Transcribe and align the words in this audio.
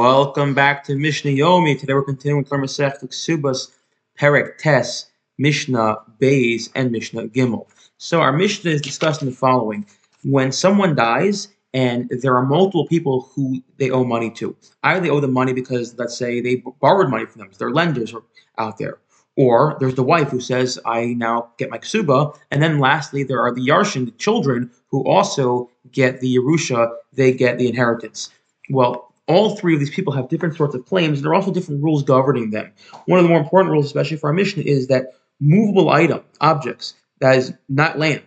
Welcome 0.00 0.54
back 0.54 0.84
to 0.84 0.94
Mishnah 0.94 1.32
Yomi. 1.32 1.76
Today 1.76 1.92
we're 1.92 2.04
continuing 2.04 2.44
with 2.44 2.52
Maseches 2.52 3.02
Kesubos, 3.02 3.72
Perek 4.16 4.56
Tes, 4.56 5.06
Mishnah 5.38 5.96
Bays, 6.20 6.70
and 6.76 6.92
Mishnah 6.92 7.26
Gimel. 7.30 7.66
So 7.96 8.20
our 8.20 8.32
Mishnah 8.32 8.70
is 8.70 8.80
discussing 8.80 9.28
the 9.28 9.34
following: 9.34 9.84
When 10.22 10.52
someone 10.52 10.94
dies 10.94 11.48
and 11.74 12.08
there 12.22 12.36
are 12.36 12.46
multiple 12.46 12.86
people 12.86 13.28
who 13.34 13.60
they 13.78 13.90
owe 13.90 14.04
money 14.04 14.30
to, 14.34 14.54
either 14.84 15.00
they 15.00 15.10
owe 15.10 15.18
them 15.18 15.32
money 15.32 15.52
because 15.52 15.98
let's 15.98 16.16
say 16.16 16.40
they 16.40 16.62
borrowed 16.80 17.10
money 17.10 17.26
from 17.26 17.40
them, 17.40 17.48
so 17.50 17.58
their 17.58 17.72
lenders 17.72 18.14
are 18.14 18.22
out 18.56 18.78
there, 18.78 18.98
or 19.36 19.76
there's 19.80 19.96
the 19.96 20.04
wife 20.04 20.28
who 20.28 20.38
says, 20.38 20.78
"I 20.86 21.06
now 21.14 21.48
get 21.58 21.70
my 21.70 21.78
ksuba," 21.78 22.38
and 22.52 22.62
then 22.62 22.78
lastly 22.78 23.24
there 23.24 23.40
are 23.40 23.52
the 23.52 23.66
yarshin, 23.66 24.04
the 24.04 24.12
children, 24.12 24.70
who 24.92 25.02
also 25.08 25.70
get 25.90 26.20
the 26.20 26.36
yerusha, 26.36 26.88
they 27.12 27.32
get 27.32 27.58
the 27.58 27.66
inheritance. 27.66 28.30
Well, 28.70 29.07
all 29.28 29.56
three 29.56 29.74
of 29.74 29.80
these 29.80 29.90
people 29.90 30.12
have 30.14 30.28
different 30.28 30.56
sorts 30.56 30.74
of 30.74 30.86
claims, 30.86 31.18
and 31.18 31.24
there 31.24 31.32
are 31.32 31.36
also 31.36 31.52
different 31.52 31.82
rules 31.82 32.02
governing 32.02 32.50
them. 32.50 32.72
One 33.06 33.18
of 33.18 33.24
the 33.24 33.28
more 33.28 33.38
important 33.40 33.70
rules, 33.70 33.86
especially 33.86 34.16
for 34.16 34.28
our 34.28 34.32
Mishnah, 34.32 34.64
is 34.64 34.88
that 34.88 35.14
movable 35.38 35.90
item, 35.90 36.22
objects, 36.40 36.94
that 37.20 37.36
is 37.36 37.52
not 37.68 37.98
land, 37.98 38.22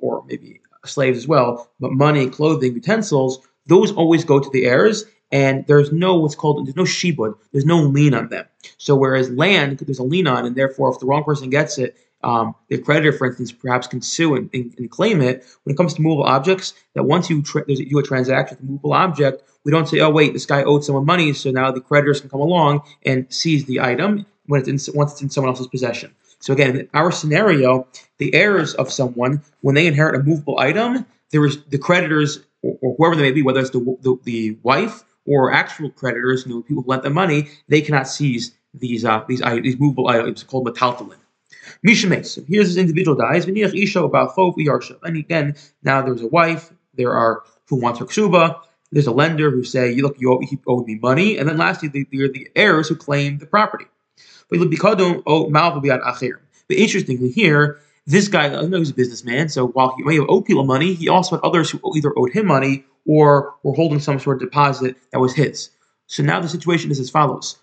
or 0.00 0.24
maybe 0.26 0.60
slaves 0.84 1.18
as 1.18 1.28
well, 1.28 1.70
but 1.80 1.92
money, 1.92 2.28
clothing, 2.28 2.74
utensils, 2.74 3.40
those 3.66 3.92
always 3.92 4.24
go 4.24 4.38
to 4.38 4.50
the 4.50 4.66
heirs, 4.66 5.04
and 5.32 5.66
there's 5.66 5.92
no 5.92 6.16
what's 6.16 6.34
called 6.34 6.66
there's 6.66 6.76
no 6.76 6.84
shibud, 6.84 7.34
there's 7.52 7.64
no 7.64 7.78
lien 7.78 8.14
on 8.14 8.28
them. 8.28 8.46
So 8.78 8.94
whereas 8.94 9.30
land, 9.30 9.78
there's 9.78 9.98
a 9.98 10.04
lien 10.04 10.26
on, 10.26 10.46
and 10.46 10.54
therefore 10.54 10.92
if 10.92 11.00
the 11.00 11.06
wrong 11.06 11.24
person 11.24 11.50
gets 11.50 11.78
it, 11.78 11.96
um, 12.24 12.54
the 12.68 12.78
creditor, 12.78 13.12
for 13.12 13.26
instance, 13.26 13.52
perhaps 13.52 13.86
can 13.86 14.00
sue 14.00 14.34
and, 14.34 14.50
and, 14.52 14.74
and, 14.78 14.90
claim 14.90 15.20
it. 15.20 15.44
When 15.62 15.74
it 15.74 15.76
comes 15.76 15.94
to 15.94 16.02
movable 16.02 16.24
objects, 16.24 16.74
that 16.94 17.04
once 17.04 17.28
you 17.30 17.42
tra- 17.42 17.66
do 17.66 17.98
a 17.98 18.02
transaction 18.02 18.56
with 18.56 18.68
a 18.68 18.70
movable 18.70 18.92
object, 18.92 19.42
we 19.64 19.70
don't 19.70 19.88
say, 19.88 20.00
oh 20.00 20.10
wait, 20.10 20.32
this 20.32 20.46
guy 20.46 20.62
owed 20.62 20.84
someone 20.84 21.06
money, 21.06 21.32
so 21.32 21.50
now 21.50 21.70
the 21.70 21.80
creditors 21.80 22.20
can 22.20 22.30
come 22.30 22.40
along 22.40 22.82
and 23.04 23.32
seize 23.32 23.64
the 23.66 23.80
item 23.80 24.26
when 24.46 24.60
it's 24.60 24.88
in, 24.88 24.94
once 24.94 25.12
it's 25.12 25.22
in 25.22 25.30
someone 25.30 25.50
else's 25.50 25.68
possession. 25.68 26.14
So 26.40 26.52
again, 26.52 26.76
in 26.76 26.88
our 26.92 27.10
scenario, 27.10 27.86
the 28.18 28.34
heirs 28.34 28.74
of 28.74 28.92
someone, 28.92 29.42
when 29.62 29.74
they 29.74 29.86
inherit 29.86 30.14
a 30.14 30.22
movable 30.22 30.58
item, 30.58 31.06
there 31.30 31.44
is 31.44 31.62
the 31.64 31.78
creditors 31.78 32.40
or, 32.62 32.76
or 32.82 32.94
whoever 32.96 33.16
they 33.16 33.22
may 33.22 33.32
be, 33.32 33.42
whether 33.42 33.60
it's 33.60 33.70
the, 33.70 33.80
the, 34.02 34.18
the 34.24 34.58
wife 34.62 35.04
or 35.26 35.52
actual 35.52 35.90
creditors, 35.90 36.44
you 36.46 36.54
know, 36.54 36.62
people 36.62 36.82
who 36.82 36.90
lent 36.90 37.02
them 37.02 37.14
money, 37.14 37.48
they 37.68 37.80
cannot 37.80 38.08
seize 38.08 38.54
these 38.74 39.04
uh, 39.04 39.24
these 39.28 39.40
these 39.62 39.78
movable 39.78 40.08
items 40.08 40.42
called 40.42 40.66
metaltalin. 40.66 41.16
Mishames. 41.86 42.26
So 42.26 42.42
here's 42.46 42.68
this 42.68 42.76
individual 42.76 43.16
dies. 43.16 43.46
And 43.46 43.56
again, 45.16 45.54
now 45.82 46.02
there's 46.02 46.22
a 46.22 46.26
wife. 46.26 46.72
There 46.94 47.14
are 47.14 47.42
who 47.68 47.76
wants 47.76 47.98
her 47.98 48.06
ksuba. 48.06 48.60
There's 48.92 49.06
a 49.06 49.12
lender 49.12 49.50
who 49.50 49.64
say, 49.64 49.92
"You 49.92 50.02
look, 50.02 50.20
you 50.20 50.32
owe, 50.32 50.40
he 50.40 50.58
owed 50.66 50.86
me 50.86 50.98
money." 51.02 51.38
And 51.38 51.48
then 51.48 51.56
lastly, 51.56 51.88
there 51.88 52.24
are 52.24 52.28
the 52.28 52.48
heirs 52.54 52.88
who 52.88 52.94
claim 52.94 53.38
the 53.38 53.46
property. 53.46 53.86
Oh, 54.52 55.50
but 56.68 56.76
interestingly, 56.76 57.30
here 57.30 57.78
this 58.06 58.28
guy, 58.28 58.44
I 58.44 58.66
know 58.66 58.78
he's 58.78 58.90
a 58.90 58.94
businessman, 58.94 59.48
so 59.48 59.68
while 59.68 59.94
he 59.96 60.02
may 60.04 60.16
have 60.16 60.26
owed 60.28 60.44
people 60.44 60.64
money, 60.64 60.92
he 60.92 61.08
also 61.08 61.36
had 61.36 61.44
others 61.44 61.70
who 61.70 61.80
either 61.96 62.12
owed 62.16 62.32
him 62.32 62.46
money 62.46 62.84
or 63.06 63.54
were 63.62 63.74
holding 63.74 63.98
some 63.98 64.18
sort 64.20 64.36
of 64.36 64.48
deposit 64.48 64.96
that 65.10 65.20
was 65.20 65.34
his. 65.34 65.70
So 66.06 66.22
now 66.22 66.40
the 66.40 66.48
situation 66.48 66.90
is 66.90 67.00
as 67.00 67.08
follows 67.10 67.56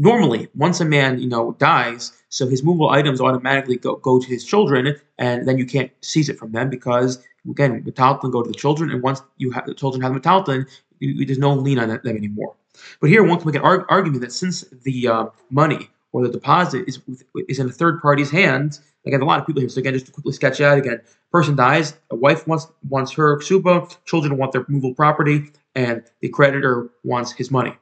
normally 0.00 0.48
once 0.54 0.80
a 0.80 0.84
man 0.84 1.20
you 1.20 1.28
know 1.28 1.52
dies 1.58 2.12
so 2.30 2.48
his 2.48 2.62
movable 2.62 2.90
items 2.90 3.20
automatically 3.20 3.76
go, 3.76 3.96
go 3.96 4.18
to 4.18 4.26
his 4.26 4.44
children 4.44 4.96
and 5.18 5.46
then 5.46 5.58
you 5.58 5.66
can't 5.66 5.90
seize 6.00 6.28
it 6.28 6.38
from 6.38 6.52
them 6.52 6.70
because 6.70 7.22
again 7.50 7.82
metalton 7.82 8.32
go 8.32 8.42
to 8.42 8.48
the 8.48 8.60
children 8.64 8.90
and 8.90 9.02
once 9.02 9.20
you 9.36 9.50
have 9.50 9.66
the 9.66 9.74
children 9.74 10.02
have 10.02 10.12
metalton 10.12 10.66
there's 11.00 11.38
no 11.38 11.54
lien 11.54 11.78
on 11.78 11.88
them 11.88 12.00
anymore. 12.04 12.54
But 13.00 13.08
here 13.08 13.24
one 13.24 13.38
can 13.38 13.46
make 13.46 13.56
an 13.56 13.62
arg- 13.62 13.86
argument 13.88 14.20
that 14.20 14.32
since 14.32 14.66
the 14.84 15.08
uh, 15.08 15.26
money 15.48 15.88
or 16.12 16.22
the 16.22 16.30
deposit 16.30 16.84
is 16.86 17.00
is 17.48 17.58
in 17.58 17.68
a 17.68 17.72
third 17.72 18.00
party's 18.00 18.30
hands 18.30 18.82
again 19.06 19.20
a 19.20 19.24
lot 19.24 19.40
of 19.40 19.46
people 19.46 19.60
here 19.60 19.68
so 19.68 19.80
again 19.80 19.94
just 19.94 20.06
to 20.06 20.12
quickly 20.12 20.32
sketch 20.32 20.60
out 20.60 20.76
again 20.76 21.00
person 21.32 21.56
dies 21.56 21.94
a 22.10 22.16
wife 22.16 22.46
wants 22.46 22.66
wants 22.88 23.12
her 23.12 23.38
ksuba 23.38 23.74
children 24.04 24.36
want 24.36 24.52
their 24.52 24.64
movable 24.68 24.94
property 24.94 25.50
and 25.74 26.02
the 26.20 26.28
creditor 26.28 26.90
wants 27.04 27.32
his 27.32 27.50
money. 27.50 27.74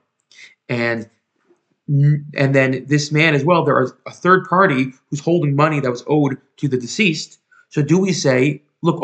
And 0.69 1.09
and 1.89 2.55
then 2.55 2.85
this 2.87 3.11
man 3.11 3.35
as 3.35 3.45
well, 3.45 3.65
there 3.65 3.81
is 3.81 3.93
a 4.07 4.11
third 4.11 4.45
party 4.49 4.93
who's 5.09 5.21
holding 5.21 5.57
money 5.57 5.81
that 5.81 5.91
was 5.91 6.05
owed 6.07 6.37
to 6.59 6.69
the 6.69 6.77
deceased. 6.77 7.39
So 7.71 7.83
do 7.83 7.99
we 7.99 8.13
say, 8.13 8.63
look, 8.83 9.01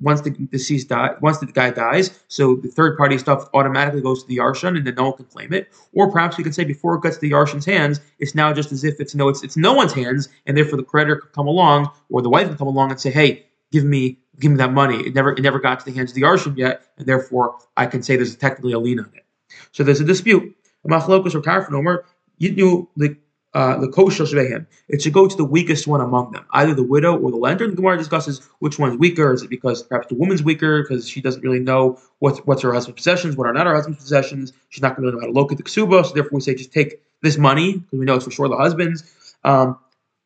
once 0.00 0.20
the 0.22 0.30
deceased 0.30 0.88
die, 0.88 1.14
once 1.20 1.38
the 1.38 1.46
guy 1.46 1.70
dies, 1.70 2.18
so 2.26 2.56
the 2.56 2.68
third 2.68 2.96
party 2.98 3.16
stuff 3.18 3.48
automatically 3.54 4.00
goes 4.00 4.22
to 4.22 4.28
the 4.28 4.38
Yarshan 4.38 4.76
and 4.76 4.84
then 4.86 4.96
no 4.96 5.04
one 5.04 5.16
can 5.16 5.26
claim 5.26 5.52
it? 5.52 5.68
Or 5.92 6.10
perhaps 6.10 6.36
we 6.36 6.42
can 6.42 6.52
say 6.52 6.64
before 6.64 6.96
it 6.96 7.02
gets 7.02 7.16
to 7.16 7.20
the 7.20 7.30
Yarshan's 7.30 7.64
hands, 7.64 8.00
it's 8.18 8.34
now 8.34 8.52
just 8.52 8.72
as 8.72 8.82
if 8.82 9.00
it's 9.00 9.14
no, 9.14 9.28
it's 9.28 9.44
it's 9.44 9.56
no 9.56 9.72
one's 9.72 9.92
hands, 9.92 10.28
and 10.46 10.56
therefore 10.56 10.78
the 10.78 10.84
creditor 10.84 11.20
could 11.20 11.32
come 11.32 11.46
along 11.46 11.90
or 12.10 12.22
the 12.22 12.28
wife 12.28 12.48
can 12.48 12.56
come 12.56 12.66
along 12.66 12.90
and 12.90 13.00
say, 13.00 13.10
hey, 13.10 13.46
give 13.70 13.84
me 13.84 14.18
give 14.40 14.50
me 14.50 14.56
that 14.58 14.72
money. 14.72 14.96
It 15.06 15.14
never 15.14 15.32
it 15.32 15.42
never 15.42 15.60
got 15.60 15.78
to 15.80 15.86
the 15.86 15.92
hands 15.96 16.10
of 16.10 16.16
the 16.16 16.22
Yarshan 16.22 16.56
yet, 16.56 16.82
and 16.98 17.06
therefore 17.06 17.56
I 17.76 17.86
can 17.86 18.02
say 18.02 18.16
there's 18.16 18.34
technically 18.34 18.72
a 18.72 18.80
lien 18.80 18.98
on 18.98 19.12
it. 19.14 19.24
So 19.70 19.84
there's 19.84 20.00
a 20.00 20.04
dispute. 20.04 20.56
Machlokus 20.88 21.34
or 21.34 21.40
Tarfon 21.40 21.72
omer, 21.72 22.04
Yitnu 22.40 22.88
the 22.96 23.16
uh, 23.54 23.78
the 23.78 23.88
kosher 23.88 24.24
shvehim. 24.24 24.66
It 24.88 25.00
should 25.00 25.14
go 25.14 25.26
to 25.26 25.34
the 25.34 25.44
weakest 25.44 25.86
one 25.86 26.02
among 26.02 26.32
them, 26.32 26.44
either 26.50 26.74
the 26.74 26.82
widow 26.82 27.16
or 27.16 27.30
the 27.30 27.38
lender. 27.38 27.66
The 27.66 27.76
Gemara 27.76 27.96
discusses 27.96 28.40
which 28.58 28.78
one's 28.78 28.98
weaker. 28.98 29.32
Is 29.32 29.42
it 29.42 29.48
because 29.48 29.82
perhaps 29.82 30.08
the 30.08 30.14
woman's 30.14 30.42
weaker 30.42 30.82
because 30.82 31.08
she 31.08 31.22
doesn't 31.22 31.40
really 31.40 31.60
know 31.60 31.98
what's 32.18 32.40
what's 32.40 32.60
her 32.60 32.74
husband's 32.74 32.98
possessions, 32.98 33.34
what 33.34 33.46
are 33.46 33.54
not 33.54 33.66
her 33.66 33.74
husband's 33.74 34.02
possessions? 34.02 34.52
She's 34.68 34.82
not 34.82 34.94
going 34.94 35.08
to 35.08 35.14
know 35.14 35.20
how 35.20 35.26
to 35.26 35.32
locate 35.32 35.56
the 35.56 35.64
ksuba, 35.64 36.04
so 36.04 36.12
therefore 36.12 36.36
we 36.36 36.40
say 36.42 36.54
just 36.54 36.72
take 36.72 37.00
this 37.22 37.38
money 37.38 37.78
because 37.78 37.98
we 37.98 38.04
know 38.04 38.16
it's 38.16 38.26
for 38.26 38.30
sure 38.30 38.48
the 38.48 38.58
husband's. 38.58 39.10
Um, 39.42 39.78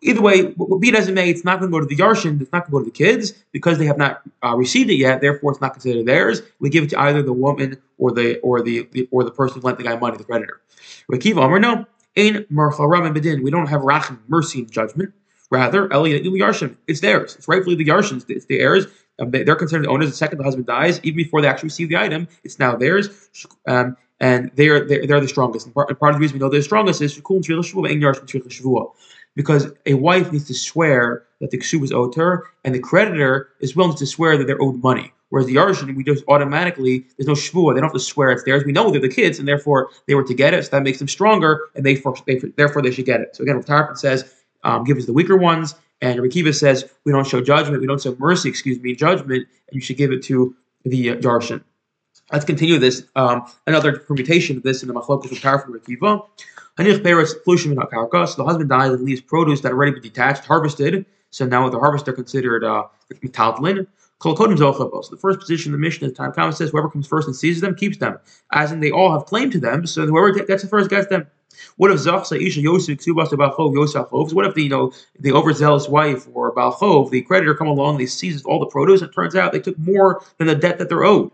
either 0.02 0.20
way, 0.20 0.54
be 0.80 0.88
it 0.88 0.96
as 0.96 1.06
it 1.06 1.14
may, 1.14 1.30
it's 1.30 1.44
not 1.44 1.60
going 1.60 1.70
to 1.70 1.78
go 1.78 1.80
to 1.80 1.86
the 1.86 2.02
yarshin, 2.02 2.40
it's 2.40 2.50
not 2.52 2.68
going 2.68 2.70
to 2.70 2.72
go 2.72 2.78
to 2.80 2.84
the 2.86 2.90
kids 2.90 3.32
because 3.52 3.78
they 3.78 3.86
have 3.86 3.98
not 3.98 4.22
uh, 4.44 4.56
received 4.56 4.90
it 4.90 4.96
yet. 4.96 5.20
Therefore, 5.20 5.52
it's 5.52 5.60
not 5.60 5.74
considered 5.74 6.06
theirs. 6.06 6.42
We 6.58 6.68
give 6.68 6.82
it 6.82 6.90
to 6.90 7.00
either 7.00 7.22
the 7.22 7.32
woman 7.32 7.80
or 7.96 8.10
the 8.10 8.40
or 8.40 8.60
the, 8.60 8.88
the 8.90 9.08
or 9.12 9.22
the 9.22 9.30
person 9.30 9.60
who 9.60 9.66
lent 9.66 9.78
the 9.78 9.84
guy 9.84 9.96
money, 9.96 10.16
the 10.16 10.24
creditor. 10.24 10.60
Rakiva 11.08 11.42
Amr, 11.42 11.60
no. 11.60 11.86
Ein 12.16 12.46
bedin. 12.50 13.42
We 13.42 13.50
don't 13.50 13.68
have 13.68 13.82
rachim, 13.82 14.18
mercy 14.28 14.60
and 14.60 14.70
judgment. 14.70 15.12
Rather, 15.50 15.88
Eliyat 15.88 16.24
Yarshin. 16.24 16.76
It's 16.86 17.00
theirs. 17.00 17.34
It's 17.36 17.48
rightfully 17.48 17.74
the 17.74 17.84
Yarshins. 17.84 18.24
It's 18.28 18.46
the 18.46 18.60
heirs. 18.60 18.86
Um, 19.18 19.30
they're 19.30 19.56
considered 19.56 19.84
the 19.84 19.90
owners. 19.90 20.08
The 20.08 20.16
second 20.16 20.38
the 20.38 20.44
husband 20.44 20.66
dies, 20.66 21.00
even 21.02 21.16
before 21.16 21.42
they 21.42 21.48
actually 21.48 21.68
receive 21.68 21.88
the 21.88 21.96
item, 21.96 22.28
it's 22.44 22.58
now 22.58 22.76
theirs. 22.76 23.28
Um, 23.66 23.96
and 24.20 24.50
they 24.54 24.68
are 24.68 24.86
they're, 24.86 25.06
they're 25.06 25.20
the 25.20 25.28
strongest. 25.28 25.66
And 25.66 25.74
part, 25.74 25.88
and 25.88 25.98
part, 25.98 26.14
of 26.14 26.16
the 26.16 26.20
reason 26.20 26.36
we 26.36 26.40
know 26.40 26.48
they're 26.48 26.60
the 26.60 26.64
strongest 26.64 27.02
is 27.02 27.20
because 29.36 29.72
a 29.86 29.94
wife 29.94 30.32
needs 30.32 30.46
to 30.46 30.54
swear 30.54 31.24
that 31.40 31.50
the 31.50 31.58
ksuba 31.58 31.84
is 31.84 31.92
owed 31.92 32.12
to 32.14 32.20
her, 32.20 32.44
and 32.64 32.74
the 32.74 32.80
creditor 32.80 33.48
is 33.60 33.76
willing 33.76 33.96
to 33.96 34.06
swear 34.06 34.36
that 34.36 34.46
they're 34.46 34.60
owed 34.62 34.82
money. 34.82 35.12
Whereas 35.30 35.46
the 35.46 35.56
Yarshin, 35.56 35.96
we 35.96 36.04
just 36.04 36.24
automatically, 36.28 37.06
there's 37.16 37.26
no 37.26 37.34
shvua. 37.34 37.74
They 37.74 37.80
don't 37.80 37.88
have 37.88 37.94
to 37.94 38.00
swear 38.00 38.30
it's 38.30 38.44
theirs. 38.44 38.64
We 38.64 38.72
know 38.72 38.90
they're 38.90 39.00
the 39.00 39.08
kids, 39.08 39.38
and 39.38 39.48
therefore 39.48 39.90
they 40.06 40.14
were 40.14 40.24
to 40.24 40.34
get 40.34 40.54
it, 40.54 40.64
so 40.64 40.70
that 40.72 40.82
makes 40.82 40.98
them 40.98 41.08
stronger, 41.08 41.68
and 41.74 41.84
they, 41.84 41.96
for, 41.96 42.14
they 42.26 42.36
therefore 42.56 42.82
they 42.82 42.90
should 42.90 43.06
get 43.06 43.20
it. 43.20 43.36
So 43.36 43.42
again, 43.42 43.60
Tarfon 43.62 43.96
says, 43.96 44.34
um, 44.64 44.84
give 44.84 44.98
us 44.98 45.06
the 45.06 45.12
weaker 45.12 45.36
ones, 45.36 45.74
and 46.02 46.18
Rikiva 46.20 46.54
says, 46.54 46.90
we 47.04 47.12
don't 47.12 47.26
show 47.26 47.40
judgment, 47.40 47.80
we 47.80 47.86
don't 47.86 48.02
show 48.02 48.16
mercy, 48.18 48.48
excuse 48.48 48.80
me, 48.80 48.94
judgment, 48.94 49.46
and 49.46 49.74
you 49.74 49.80
should 49.80 49.96
give 49.96 50.12
it 50.12 50.22
to 50.24 50.54
the 50.84 51.10
uh. 51.10 51.60
Let's 52.32 52.44
continue 52.44 52.78
this. 52.78 53.04
Um, 53.16 53.44
another 53.66 53.98
permutation 53.98 54.56
of 54.56 54.62
this 54.62 54.82
in 54.82 54.88
the 54.88 54.94
Machlokas 54.94 55.32
of 55.32 55.38
Tarfon 55.38 55.68
Rikiva. 55.68 56.26
Hanich 56.78 57.02
Flushim 57.46 57.72
in 57.72 58.26
So 58.26 58.36
the 58.36 58.44
husband 58.44 58.70
dies 58.70 58.92
and 58.92 59.02
leaves 59.02 59.20
produce 59.20 59.60
that 59.60 59.72
already 59.72 59.92
been 59.92 60.02
detached, 60.02 60.44
harvested. 60.44 61.04
So 61.30 61.44
now 61.46 61.68
the 61.68 61.78
harvest, 61.78 62.04
they're 62.04 62.14
considered 62.14 62.64
uh, 62.64 62.84
metaltlin. 63.22 63.86
The 64.20 65.18
first 65.18 65.40
position 65.40 65.72
in 65.72 65.72
the 65.72 65.78
Mishnah, 65.78 66.08
the 66.08 66.14
Tanna 66.14 66.32
Kamma 66.32 66.54
says 66.54 66.70
whoever 66.70 66.90
comes 66.90 67.06
first 67.06 67.26
and 67.26 67.34
seizes 67.34 67.62
them 67.62 67.74
keeps 67.74 67.96
them, 67.98 68.18
as 68.52 68.70
in 68.70 68.80
they 68.80 68.90
all 68.90 69.12
have 69.12 69.26
claim 69.26 69.50
to 69.50 69.58
them. 69.58 69.86
So 69.86 70.06
whoever 70.06 70.30
gets 70.32 70.62
the 70.62 70.68
first 70.68 70.90
gets 70.90 71.06
them. 71.08 71.26
What 71.76 71.90
if 71.90 71.98
Zachsa 71.98 72.40
Isha 72.40 72.60
Yosef 72.60 72.98
Ksubas 72.98 73.28
Balchov 73.30 73.74
Yosef 73.74 74.10
What 74.10 74.46
if 74.46 74.54
the 74.54 74.62
you 74.64 74.68
know 74.68 74.92
the 75.18 75.32
overzealous 75.32 75.88
wife 75.88 76.26
or 76.32 76.54
Balchov, 76.54 77.10
the 77.10 77.22
creditor, 77.22 77.54
come 77.54 77.66
along, 77.66 77.94
and 77.94 78.00
they 78.00 78.06
seize 78.06 78.42
all 78.44 78.60
the 78.60 78.66
produce, 78.66 79.00
and 79.00 79.10
it 79.10 79.14
turns 79.14 79.34
out 79.34 79.52
they 79.52 79.60
took 79.60 79.78
more 79.78 80.22
than 80.38 80.46
the 80.46 80.54
debt 80.54 80.78
that 80.78 80.88
they're 80.88 81.04
owed. 81.04 81.30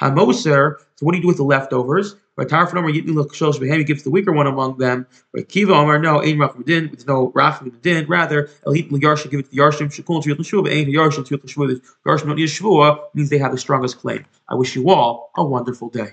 Hamoser. 0.00 0.78
So 0.96 1.06
what 1.06 1.12
do 1.12 1.18
you 1.18 1.22
do 1.22 1.28
with 1.28 1.36
the 1.36 1.44
leftovers? 1.44 2.16
Right, 2.36 2.48
Tarfon 2.48 2.78
Omer 2.78 2.90
Yitnu 2.90 3.14
L'Kshol 3.14 3.52
Shbehem. 3.54 3.86
gives 3.86 4.04
the 4.04 4.10
weaker 4.10 4.32
one 4.32 4.46
among 4.46 4.78
them. 4.78 5.06
Right, 5.34 5.46
Kiva 5.46 5.74
Omer. 5.74 5.98
No, 5.98 6.22
Ein 6.22 6.38
Rachim. 6.38 6.64
There's 6.64 7.06
no 7.06 7.30
Rachim. 7.32 8.08
Rather, 8.08 8.48
El 8.66 8.72
Hit 8.72 8.90
L'Yarshim. 8.90 9.30
Give 9.30 9.40
it 9.40 9.42
to 9.44 9.50
the 9.50 9.58
Yarshim. 9.58 9.92
Shekul 9.92 10.24
Tiyot 10.24 10.38
L'Shua. 10.38 10.70
Ein 10.70 10.86
Yarshim 10.86 11.26
Tiyot 11.28 11.44
L'Shua. 11.44 11.78
Yarshim 12.06 12.26
don't 12.26 12.36
need 12.36 12.44
a 12.44 12.46
Shvua 12.46 13.00
means 13.14 13.28
they 13.28 13.38
have 13.38 13.52
the 13.52 13.58
strongest 13.58 13.98
claim. 13.98 14.24
I 14.48 14.54
wish 14.54 14.74
you 14.74 14.88
all 14.88 15.30
a 15.36 15.44
wonderful 15.44 15.90
day. 15.90 16.12